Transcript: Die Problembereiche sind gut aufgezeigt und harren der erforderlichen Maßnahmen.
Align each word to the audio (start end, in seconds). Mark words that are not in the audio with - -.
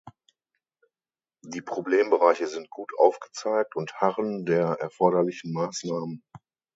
Die 1.43 1.61
Problembereiche 1.61 2.47
sind 2.47 2.71
gut 2.71 2.91
aufgezeigt 2.97 3.75
und 3.75 3.93
harren 4.01 4.45
der 4.47 4.69
erforderlichen 4.79 5.53
Maßnahmen. 5.53 6.23